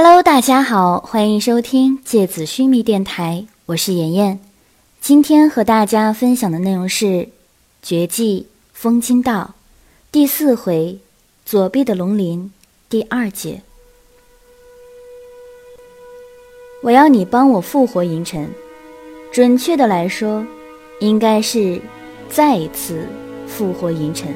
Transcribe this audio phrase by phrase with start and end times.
[0.00, 4.38] Hello，大家好，欢迎收听芥子须弥电台，我是妍妍。
[5.00, 7.06] 今天和大家分享的内容是
[7.82, 9.54] 《绝技风金道》
[10.12, 11.00] 第四回
[11.44, 12.52] “左臂的龙鳞”
[12.88, 13.62] 第二节。
[16.84, 18.48] 我要你帮我复活银尘，
[19.32, 20.46] 准确的来说，
[21.00, 21.82] 应该是
[22.30, 23.04] 再一次
[23.48, 24.32] 复活银尘，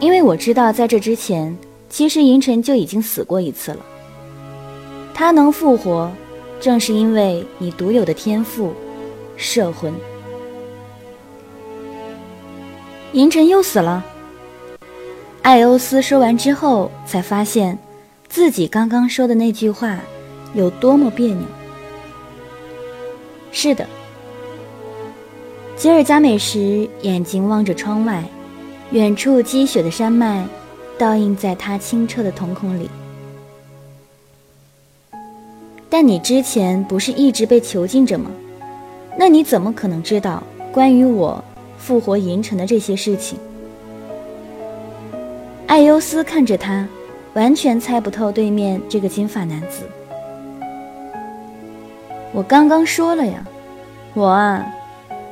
[0.00, 1.56] 因为我知道在这之前。
[1.96, 3.78] 其实银尘就已经死过一次了。
[5.14, 6.12] 他能复活，
[6.60, 8.74] 正是因为你独有的天赋——
[9.34, 9.94] 摄魂。
[13.14, 14.04] 银尘又死了。
[15.40, 17.78] 艾欧斯说完之后，才发现
[18.28, 19.98] 自己刚刚说的那句话
[20.52, 21.46] 有多么别扭。
[23.52, 23.86] 是的，
[25.78, 28.22] 吉尔加美什眼睛望着窗外，
[28.90, 30.46] 远处积雪的山脉。
[30.98, 32.90] 倒映在他清澈的瞳孔里。
[35.88, 38.30] 但你之前不是一直被囚禁着吗？
[39.18, 41.42] 那你怎么可能知道关于我
[41.78, 43.38] 复活银尘的这些事情？
[45.66, 46.86] 艾优斯看着他，
[47.34, 49.84] 完全猜不透对面这个金发男子。
[52.32, 53.42] 我刚刚说了呀，
[54.12, 54.66] 我啊，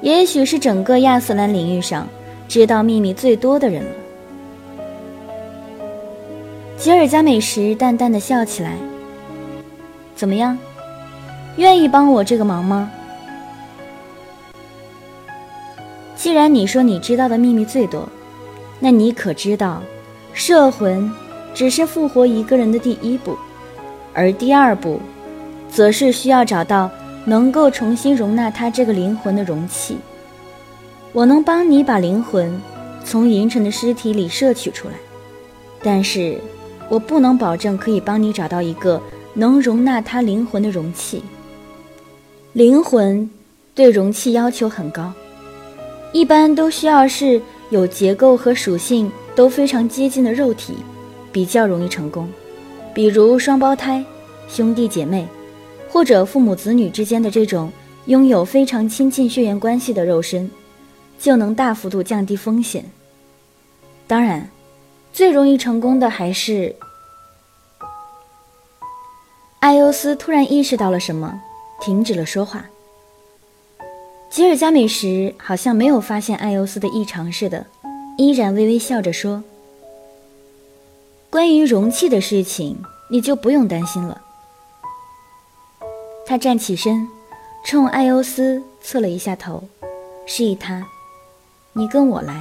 [0.00, 2.08] 也许是整个亚斯兰领域上
[2.48, 3.90] 知道秘密最多的人了。
[6.84, 8.76] 吉尔加美什淡淡的笑起来。
[10.14, 10.58] 怎么样，
[11.56, 12.90] 愿意帮我这个忙吗？
[16.14, 18.06] 既然你说你知道的秘密最多，
[18.80, 19.82] 那你可知道，
[20.34, 21.10] 摄魂
[21.54, 23.34] 只是复活一个人的第一步，
[24.12, 25.00] 而第二步，
[25.70, 26.90] 则是需要找到
[27.24, 29.96] 能够重新容纳他这个灵魂的容器。
[31.14, 32.60] 我能帮你把灵魂
[33.02, 34.94] 从银尘的尸体里摄取出来，
[35.82, 36.38] 但是。
[36.88, 39.00] 我不能保证可以帮你找到一个
[39.32, 41.22] 能容纳他灵魂的容器。
[42.52, 43.28] 灵魂
[43.74, 45.12] 对容器要求很高，
[46.12, 47.40] 一般都需要是
[47.70, 50.74] 有结构和属性都非常接近的肉体，
[51.32, 52.28] 比较容易成功。
[52.94, 54.04] 比如双胞胎、
[54.48, 55.26] 兄弟姐妹，
[55.88, 57.72] 或者父母子女之间的这种
[58.06, 60.48] 拥有非常亲近血缘关系的肉身，
[61.18, 62.84] 就能大幅度降低风险。
[64.06, 64.48] 当然。
[65.14, 66.74] 最容易成功的还是。
[69.60, 71.40] 艾欧斯突然意识到了什么，
[71.80, 72.66] 停止了说话。
[74.28, 77.64] 吉尔加美什好像没有发现艾欧斯的异常似的，
[78.18, 79.44] 依然微微笑着说
[81.30, 82.76] ：“关于容器的事情，
[83.08, 84.20] 你就不用担心了。”
[86.26, 87.08] 他站起身，
[87.64, 89.62] 冲艾欧斯侧了一下头，
[90.26, 90.84] 示意他
[91.74, 92.34] ：“你跟我来。”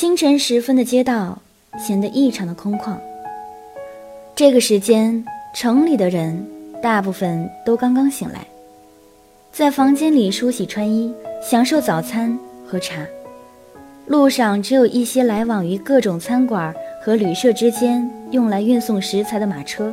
[0.00, 1.38] 清晨时分的街道
[1.78, 2.96] 显得异常的空旷。
[4.34, 5.22] 这个时间，
[5.54, 6.42] 城里的人
[6.82, 8.46] 大部分都刚刚醒来，
[9.52, 11.12] 在房间里梳洗穿衣，
[11.42, 13.06] 享受早餐喝茶。
[14.06, 16.74] 路上只有一些来往于各种餐馆
[17.04, 19.92] 和旅社之间用来运送食材的马车。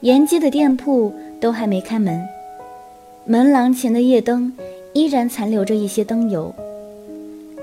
[0.00, 2.20] 沿街的店铺都还没开门，
[3.26, 4.52] 门廊前的夜灯
[4.92, 6.52] 依然残留着一些灯油。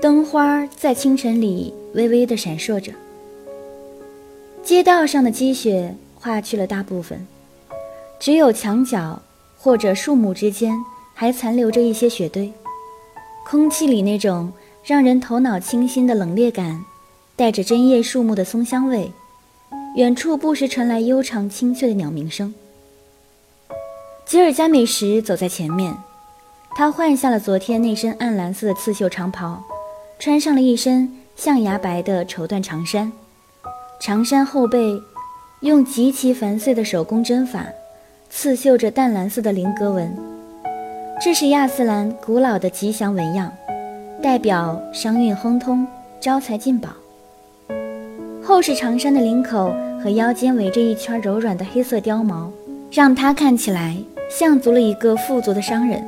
[0.00, 2.90] 灯花在清晨里微微的闪烁着，
[4.62, 7.26] 街道上的积雪化去了大部分，
[8.18, 9.20] 只有墙角
[9.58, 10.74] 或者树木之间
[11.12, 12.50] 还残留着一些雪堆。
[13.44, 14.50] 空气里那种
[14.82, 16.82] 让人头脑清新的冷冽感，
[17.36, 19.12] 带着针叶树木的松香味。
[19.96, 22.54] 远处不时传来悠长清脆的鸟鸣声。
[24.24, 25.94] 吉尔加美什走在前面，
[26.74, 29.62] 他换下了昨天那身暗蓝色的刺绣长袍。
[30.20, 33.10] 穿上了一身象牙白的绸缎长衫，
[34.02, 35.00] 长衫后背
[35.62, 37.64] 用极其繁碎的手工针法
[38.28, 40.14] 刺绣着淡蓝色的菱格纹，
[41.22, 43.50] 这是亚斯兰古老的吉祥纹样，
[44.22, 45.86] 代表商运亨通、
[46.20, 46.90] 招财进宝。
[48.44, 49.74] 厚实长衫的领口
[50.04, 52.52] 和腰间围着一圈柔软的黑色貂毛，
[52.92, 53.96] 让他看起来
[54.30, 56.04] 像足了一个富足的商人。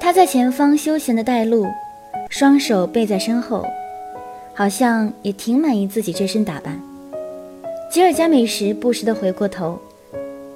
[0.00, 1.64] 他在前方休闲的带路。
[2.28, 3.64] 双手背在身后，
[4.54, 6.80] 好像也挺满意自己这身打扮。
[7.90, 9.78] 吉尔加美什不时地回过头，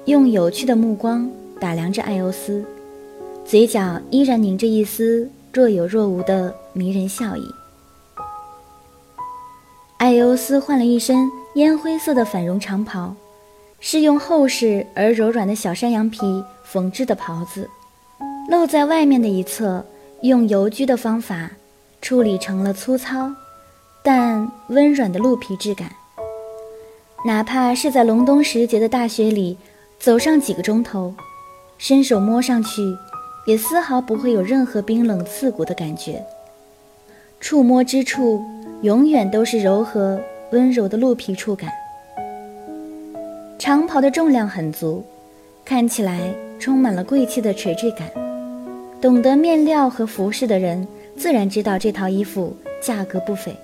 [0.05, 1.29] 用有趣的目光
[1.59, 2.63] 打量着艾欧斯，
[3.45, 7.43] 嘴角依然凝着一丝若有若无的迷人笑意。
[9.97, 13.15] 艾欧斯换了一身烟灰色的反绒长袍，
[13.79, 17.67] 是用厚实而柔软的小山羊皮缝制的袍子，
[18.49, 19.85] 露在外面的一侧
[20.21, 21.49] 用油焗的方法。
[22.01, 23.31] 处理成了粗糙，
[24.03, 25.91] 但温软的鹿皮质感。
[27.23, 29.55] 哪怕是在隆冬时节的大雪里，
[29.99, 31.13] 走上几个钟头，
[31.77, 32.81] 伸手摸上去，
[33.45, 36.25] 也丝毫不会有任何冰冷刺骨的感觉。
[37.39, 38.41] 触摸之处，
[38.81, 40.19] 永远都是柔和
[40.51, 41.69] 温柔的鹿皮触感。
[43.59, 45.05] 长袍的重量很足，
[45.63, 48.09] 看起来充满了贵气的垂坠感。
[48.99, 50.87] 懂得面料和服饰的人，
[51.21, 53.55] 自然知道这套衣服价格不菲。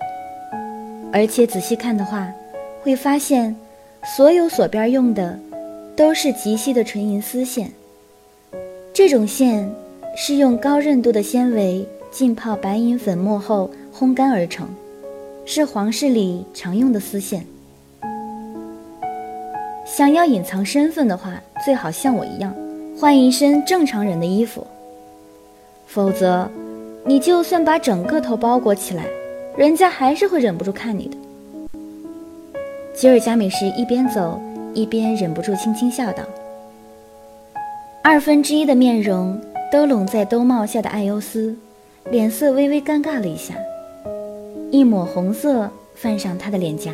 [1.12, 2.31] 而且仔细看的话，
[2.83, 3.56] 会发现，
[4.15, 5.39] 所有锁边用的
[5.95, 7.71] 都是极细的纯银丝线。
[8.94, 9.68] 这种线
[10.15, 14.69] 是用高韧度的纤维浸泡白银粉末后烘干而成，
[15.44, 17.44] 是皇室里常用的丝线。
[19.83, 22.53] 想要隐藏身份的话，最好像我一样，
[23.00, 24.68] 换一身正常人的衣服。
[25.88, 26.48] 否则，
[27.07, 29.06] 你就算把整个头包裹起来，
[29.56, 31.18] 人家还是会忍不住看你的。
[32.94, 34.38] 吉尔加美什一边走
[34.74, 36.21] 一边忍不住轻轻笑道。
[38.04, 39.39] 二分之一的面容
[39.71, 41.56] 都拢在兜帽下的艾尤斯，
[42.12, 43.53] 脸色微微尴尬了一下，
[44.69, 46.92] 一抹红色泛上他的脸颊。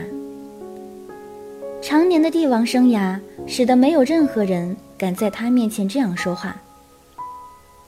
[1.81, 6.55] 常年的帝王生涯使得没有任何人敢在他面前这样说话。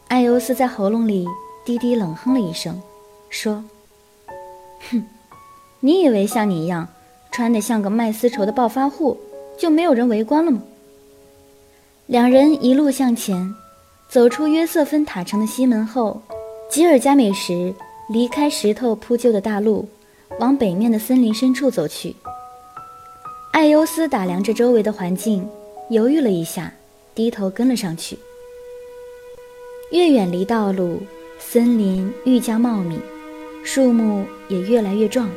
[0.07, 1.27] 艾尤斯在喉咙里
[1.65, 2.79] 低低冷哼了一声，
[3.29, 3.63] 说
[4.91, 5.03] ：“哼，
[5.79, 6.87] 你以为像你一样？”
[7.31, 9.17] 穿得像个卖丝绸的暴发户，
[9.57, 10.61] 就没有人围观了吗？
[12.05, 13.53] 两人一路向前，
[14.07, 16.21] 走出约瑟芬塔城的西门后，
[16.69, 17.75] 吉尔加美什
[18.07, 19.89] 离开石头铺就的大路，
[20.39, 22.15] 往北面的森林深处走去。
[23.51, 25.49] 艾优斯打量着周围的环境，
[25.89, 26.71] 犹豫了一下，
[27.13, 28.17] 低头跟了上去。
[29.91, 31.01] 越远离道路，
[31.37, 32.97] 森林愈加茂密，
[33.63, 35.29] 树木也越来越壮。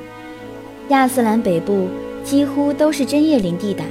[0.88, 1.88] 亚斯兰北部
[2.24, 3.84] 几乎都是针叶林地带，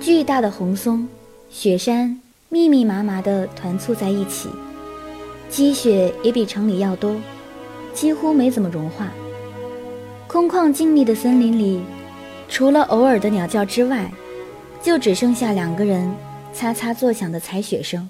[0.00, 1.06] 巨大的红松、
[1.50, 4.48] 雪山密密麻麻地团簇在一起，
[5.48, 7.14] 积雪也比城里要多，
[7.92, 9.12] 几乎没怎么融化。
[10.26, 11.80] 空旷静谧的森林里，
[12.48, 14.10] 除了偶尔的鸟叫之外，
[14.82, 16.12] 就只剩下两个人
[16.52, 18.08] 擦擦作响的踩雪声。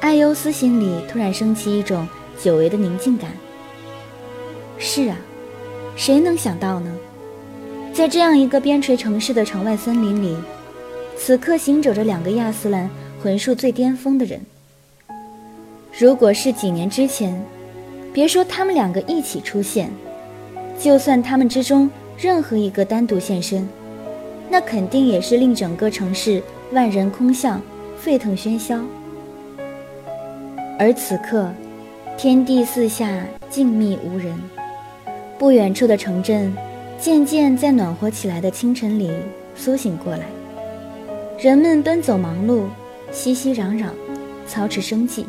[0.00, 2.08] 艾优斯心里突然升起一种
[2.42, 3.30] 久违的宁静感。
[4.78, 5.16] 是啊。
[5.96, 6.90] 谁能想到呢？
[7.92, 10.34] 在这样一个边陲城市的城外森林里，
[11.14, 12.88] 此刻行走着两个亚斯兰
[13.22, 14.40] 魂术最巅峰的人。
[15.98, 17.38] 如果是几年之前，
[18.14, 19.90] 别说他们两个一起出现，
[20.78, 23.68] 就算他们之中任何一个单独现身，
[24.48, 26.42] 那肯定也是令整个城市
[26.72, 27.60] 万人空巷，
[27.98, 28.80] 沸腾喧嚣。
[30.82, 31.52] 而此刻，
[32.16, 34.34] 天地四下静谧无人。
[35.38, 36.50] 不远处的城镇，
[36.98, 39.12] 渐渐在暖和起来的清晨里
[39.54, 40.24] 苏醒过来。
[41.38, 42.64] 人们奔走忙碌，
[43.12, 43.88] 熙熙攘攘，
[44.46, 45.26] 操持生计。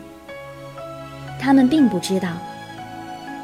[1.37, 2.29] 他们并不知道，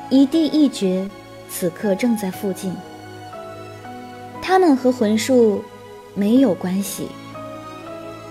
[0.10, 1.06] 一帝一绝
[1.50, 2.74] 此刻正在附近。
[4.42, 5.62] 他们和魂术
[6.14, 7.10] 没有关系，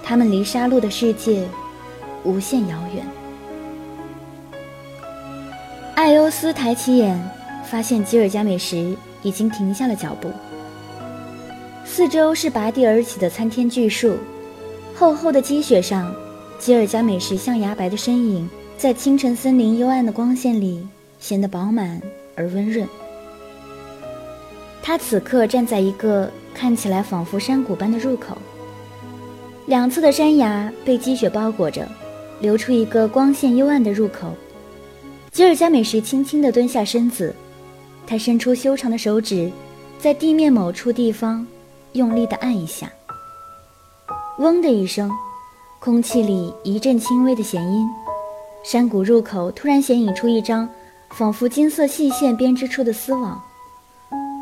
[0.03, 1.47] 他们离杀戮的世界
[2.25, 3.05] 无限遥远。
[5.97, 7.21] 艾欧斯抬起眼。
[7.69, 10.31] 发现吉尔加美什已经停下了脚步。
[11.85, 14.17] 四周是拔地而起的参天巨树，
[14.95, 16.15] 厚厚的积雪上，
[16.61, 18.49] 吉尔加美什象牙白的身影
[18.79, 20.87] 在清晨森林幽暗的光线里
[21.19, 22.01] 显得饱满
[22.37, 22.87] 而温润。
[24.81, 28.39] 他此刻站在一个看起来仿佛山谷般的入口，
[29.67, 31.85] 两侧的山崖被积雪包裹着，
[32.39, 34.33] 留出一个光线幽暗的入口。
[35.37, 37.35] 吉尔加美什轻轻地蹲下身子。
[38.07, 39.53] 他伸出修长的手指，
[39.99, 41.47] 在地面某处地方
[41.93, 42.91] 用力地按一下。
[44.39, 45.11] 嗡的一声，
[45.79, 47.87] 空气里一阵轻微的弦音。
[48.65, 50.67] 山谷入口突然显影出一张
[51.11, 53.39] 仿佛金色细线编织出的丝网，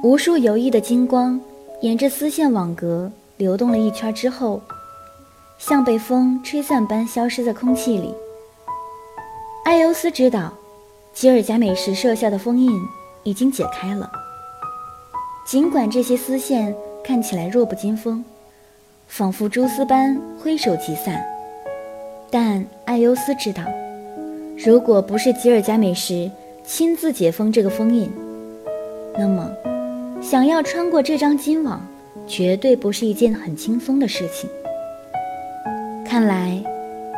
[0.04, 1.40] 无数游弋的金光
[1.80, 4.62] 沿着丝线网格流动了一圈之后，
[5.58, 8.14] 像被风吹散般消失在空气里。
[9.64, 10.54] 艾尤斯知道，
[11.14, 12.70] 吉尔加美什设下的封印。
[13.24, 14.10] 已经解开了。
[15.46, 18.22] 尽管这些丝线看起来弱不禁风，
[19.08, 21.24] 仿佛蛛丝般挥手即散，
[22.30, 23.62] 但艾优斯知道，
[24.62, 26.30] 如果不是吉尔加美什
[26.64, 28.10] 亲自解封这个封印，
[29.18, 29.50] 那么
[30.22, 31.80] 想要穿过这张金网，
[32.26, 34.48] 绝对不是一件很轻松的事情。
[36.06, 36.62] 看来，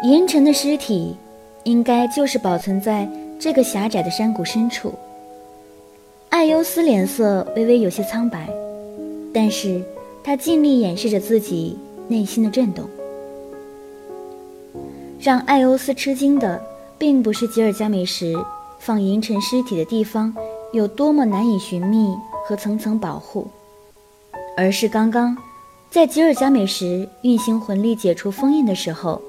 [0.04, 1.16] 银尘的尸体
[1.64, 4.94] 应该就是保存在这个狭窄的山谷深处。
[6.28, 8.48] 艾优斯脸色微微有些苍白，
[9.32, 9.82] 但是
[10.22, 11.78] 他尽力掩饰着自己
[12.08, 12.88] 内心的震动。
[15.20, 16.60] 让艾欧斯吃惊的，
[16.98, 18.34] 并不是吉尔加美什
[18.78, 20.34] 放银尘尸体的地方
[20.72, 22.14] 有多么难以寻觅
[22.46, 23.48] 和层层保护，
[24.56, 25.36] 而是刚刚
[25.90, 29.20] 在吉尔加美什运行魂力解除封印的时候，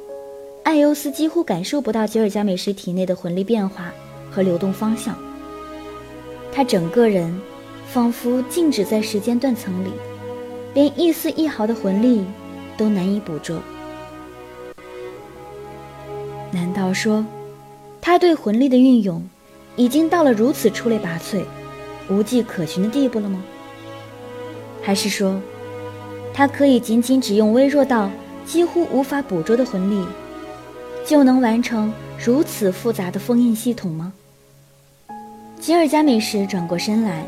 [0.68, 3.90] 艾欧斯几乎感受不到吉尔加美什体内的魂力变化
[4.30, 5.18] 和流动方向。
[6.52, 7.40] 他整个人
[7.88, 9.92] 仿佛静止在时间断层里，
[10.74, 12.26] 连一丝一毫的魂力
[12.76, 13.62] 都难以捕捉。
[16.52, 17.26] 难道说，
[18.02, 19.26] 他对魂力的运用
[19.78, 21.46] 已经到了如此出类拔萃、
[22.10, 23.42] 无迹可寻的地步了吗？
[24.82, 25.40] 还是说，
[26.34, 28.12] 他可以仅仅只用微弱到
[28.46, 30.06] 几乎无法捕捉的魂力，
[31.08, 34.12] 就能完成如此复杂的封印系统吗？
[35.58, 37.24] 吉尔加美什转过身来，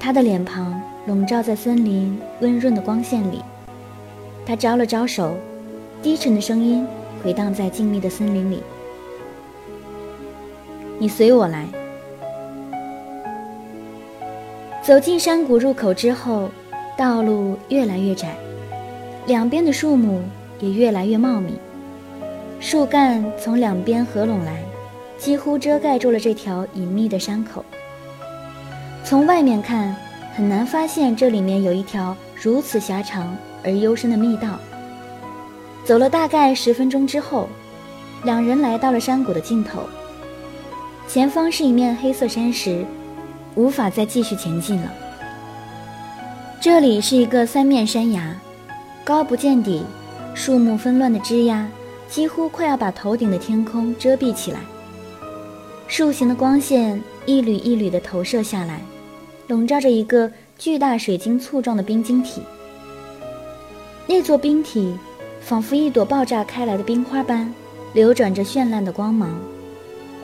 [0.00, 3.40] 他的脸庞笼罩在森林温润的光线里。
[4.44, 5.36] 他招了招手，
[6.02, 6.84] 低沉的声音
[7.22, 8.60] 回荡在静谧的森林里
[10.98, 11.68] ：“你随我来。”
[14.82, 16.50] 走进山谷入口之后，
[16.98, 18.34] 道路越来越窄，
[19.28, 20.20] 两边的树木
[20.58, 21.52] 也越来越茂密，
[22.62, 24.62] 树干从两边合拢来。
[25.18, 27.64] 几乎遮盖住了这条隐秘的山口。
[29.04, 29.94] 从外面看，
[30.34, 34.58] 很难发现这里面有一条如此狭长而幽深的密道。
[35.84, 37.48] 走了大概十分钟之后，
[38.24, 39.82] 两人来到了山谷的尽头。
[41.06, 42.84] 前方是一面黑色山石，
[43.54, 44.92] 无法再继续前进了。
[46.60, 48.36] 这里是一个三面山崖，
[49.04, 49.84] 高不见底，
[50.34, 51.68] 树木纷乱的枝桠
[52.12, 54.60] 几乎快要把头顶的天空遮蔽起来。
[55.88, 58.82] 树形的光线一缕一缕地投射下来，
[59.48, 62.42] 笼罩着一个巨大水晶簇状的冰晶体。
[64.06, 64.94] 那座冰体
[65.40, 67.50] 仿佛一朵爆炸开来的冰花般，
[67.94, 69.34] 流转着绚烂的光芒，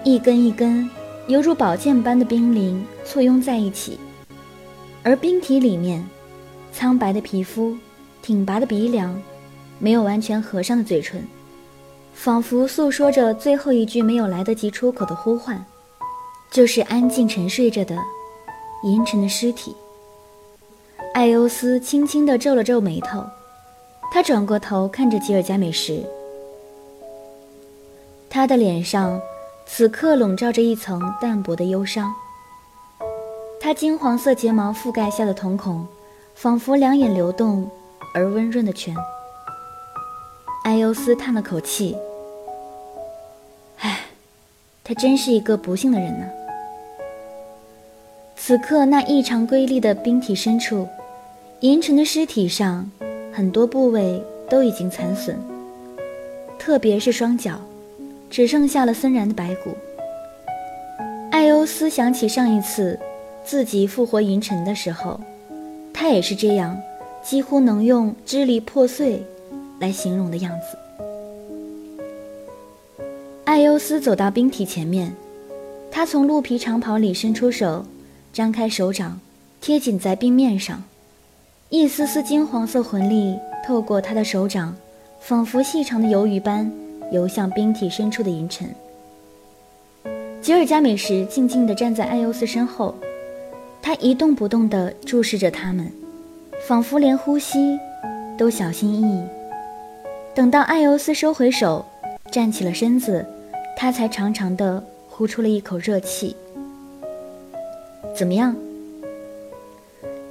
[0.05, 0.91] 一根一根
[1.27, 3.99] 犹如宝剑般的冰凌簇拥在一起。
[5.03, 6.07] 而冰体里面，
[6.71, 7.75] 苍白的皮肤，
[8.21, 9.19] 挺拔的鼻梁，
[9.79, 11.27] 没有完全合上的嘴唇。
[12.19, 15.65] 仿佛诉说着最后一句没有来得及出口的呼唤，
[16.51, 17.97] 就是安静沉睡着的
[18.83, 19.75] 银尘的尸体。
[21.15, 23.25] 艾欧斯轻轻地皱了皱眉头，
[24.13, 26.05] 他转过头看着吉尔加美什，
[28.29, 29.21] 他的脸上
[29.65, 32.13] 此刻笼罩着一层淡薄的忧伤。
[33.61, 35.87] 他金黄色睫毛覆盖下的瞳孔，
[36.35, 37.71] 仿佛两眼流动
[38.13, 38.93] 而温润的泉。
[40.65, 41.97] 艾欧斯叹了口气。
[44.89, 46.27] 他真是一个不幸的人呢。
[48.35, 50.89] 此刻，那异常瑰丽的冰体深处，
[51.61, 52.91] 银尘的尸体上，
[53.31, 55.37] 很多部位都已经残损，
[56.59, 57.61] 特别是双脚，
[58.31, 59.77] 只剩下了森然的白骨。
[61.31, 62.99] 艾欧斯想起上一次
[63.45, 65.21] 自己复活银尘的时候，
[65.93, 66.81] 他也是这样，
[67.23, 69.23] 几乎能用支离破碎
[69.81, 70.79] 来形容的样子。
[73.59, 75.13] 艾优斯走到冰体前面，
[75.91, 77.85] 他从鹿皮长袍里伸出手，
[78.33, 79.19] 张开手掌，
[79.61, 80.81] 贴紧在冰面上，
[81.69, 83.37] 一丝丝金黄色魂力
[83.67, 84.77] 透过他的手掌，
[85.19, 86.71] 仿佛细长的鱿鱼般
[87.11, 88.73] 游向冰体深处的银尘。
[90.41, 92.95] 吉尔加美什静静地站在艾优斯身后，
[93.83, 95.91] 他一动不动地注视着他们，
[96.69, 97.77] 仿佛连呼吸
[98.39, 99.21] 都小心翼翼。
[100.33, 101.85] 等到艾优斯收回手，
[102.31, 103.27] 站起了身子。
[103.81, 106.35] 他才长长的呼出了一口热气。
[108.13, 108.57] 怎么样？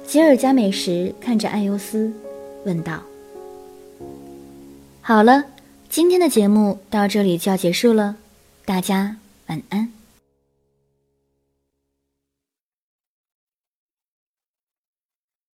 [0.06, 2.12] 吉尔加美什看着艾优斯，
[2.66, 3.02] 问道
[5.00, 5.44] ：“好了，
[5.88, 8.16] 今天的节目到这里就要结束了，
[8.66, 9.90] 大家晚安。”